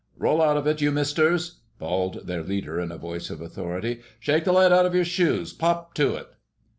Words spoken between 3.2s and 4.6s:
of authority. "Shake the